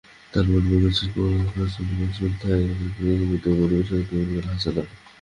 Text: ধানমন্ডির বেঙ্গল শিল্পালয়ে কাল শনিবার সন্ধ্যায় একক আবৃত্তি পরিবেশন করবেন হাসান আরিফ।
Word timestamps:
ধানমন্ডির 0.33 0.69
বেঙ্গল 0.71 0.93
শিল্পালয়ে 0.97 1.45
কাল 1.47 1.67
শনিবার 1.75 2.11
সন্ধ্যায় 2.17 2.63
একক 2.63 2.95
আবৃত্তি 3.15 3.49
পরিবেশন 3.59 4.01
করবেন 4.09 4.45
হাসান 4.49 4.75
আরিফ। 4.81 4.89